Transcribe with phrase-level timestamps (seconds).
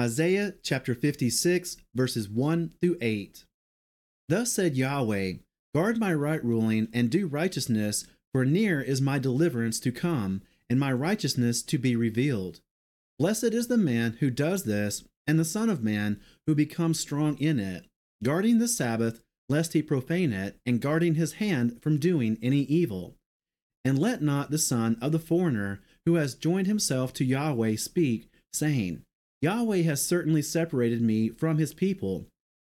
[0.00, 3.44] Isaiah chapter 56, verses 1 through 8.
[4.28, 5.34] Thus said Yahweh
[5.74, 10.80] Guard my right ruling and do righteousness, for near is my deliverance to come, and
[10.80, 12.60] my righteousness to be revealed.
[13.18, 17.36] Blessed is the man who does this, and the Son of Man who becomes strong
[17.38, 17.86] in it,
[18.22, 23.16] guarding the Sabbath, lest he profane it, and guarding his hand from doing any evil.
[23.84, 28.30] And let not the son of the foreigner who has joined himself to Yahweh speak,
[28.52, 29.02] saying,
[29.42, 32.26] Yahweh has certainly separated me from his people.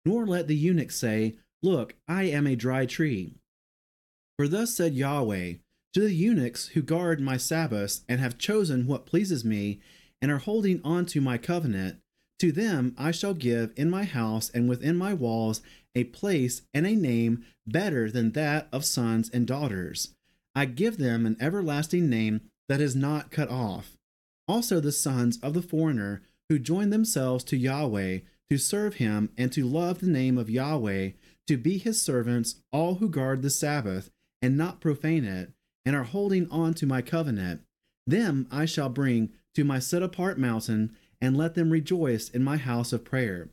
[0.06, 3.34] Nor let the eunuch say, Look, I am a dry tree.
[4.38, 5.54] For thus said Yahweh
[5.92, 9.80] to the eunuchs who guard my Sabbaths and have chosen what pleases me
[10.20, 11.98] and are holding on to my covenant,
[12.40, 15.62] to them I shall give in my house and within my walls
[15.94, 20.14] a place and a name better than that of sons and daughters.
[20.54, 23.96] I give them an everlasting name that is not cut off.
[24.48, 29.52] Also, the sons of the foreigner who join themselves to Yahweh to serve him and
[29.52, 31.10] to love the name of Yahweh,
[31.46, 34.10] to be his servants, all who guard the Sabbath
[34.42, 35.52] and not profane it,
[35.84, 37.62] and are holding on to my covenant.
[38.06, 42.56] Them I shall bring to my set apart mountain and let them rejoice in my
[42.56, 43.48] house of prayer.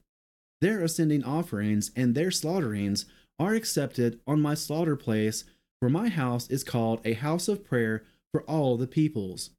[0.59, 3.05] Their ascending offerings and their slaughterings
[3.39, 5.45] are accepted on my slaughter place,
[5.79, 9.51] for my house is called a house of prayer for all the peoples.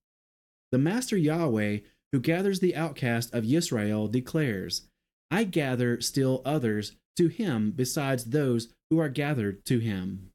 [0.71, 1.79] The Master Yahweh,
[2.13, 4.83] who gathers the outcast of Israel, declares,
[5.31, 10.32] I gather still others to him besides those who are gathered to him.